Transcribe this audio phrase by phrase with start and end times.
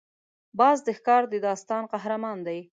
[0.59, 2.59] باز د ښکار د داستان قهرمان دی